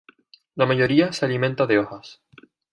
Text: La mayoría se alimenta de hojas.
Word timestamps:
La 0.55 0.65
mayoría 0.65 1.13
se 1.13 1.25
alimenta 1.25 1.67
de 1.67 1.77
hojas. 1.77 2.23